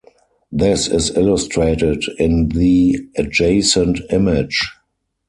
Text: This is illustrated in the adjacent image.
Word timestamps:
This 0.51 0.87
is 0.87 1.15
illustrated 1.15 2.05
in 2.17 2.49
the 2.49 3.07
adjacent 3.19 3.99
image. 4.09 4.65